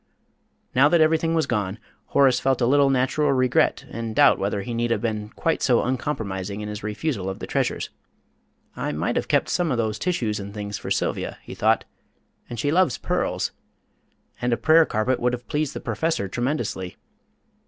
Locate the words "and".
3.87-4.15, 10.39-10.55, 12.49-12.59, 14.41-14.51